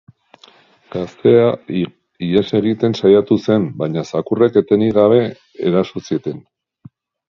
[0.95, 1.43] Gaztea
[2.29, 5.25] ihes egiten saiatu zen, baina zakurrek etenik gabe
[5.71, 6.47] eraso zieten.